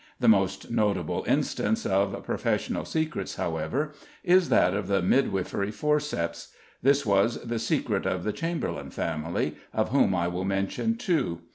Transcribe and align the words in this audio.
The 0.19 0.27
most 0.27 0.71
notable 0.71 1.23
instance 1.27 1.85
of 1.85 2.23
"professional 2.23 2.85
secrets," 2.85 3.35
however, 3.35 3.93
is 4.23 4.49
that 4.49 4.73
of 4.73 4.87
the 4.87 5.03
midwifery 5.03 5.69
forceps. 5.69 6.51
This 6.81 7.05
was 7.05 7.39
the 7.43 7.59
secret 7.59 8.07
of 8.07 8.23
the 8.23 8.33
Chamberlen 8.33 8.89
family, 8.89 9.57
of 9.71 9.89
whom 9.89 10.15
I 10.15 10.27
will 10.27 10.43
mention 10.43 10.95
two. 10.95 11.41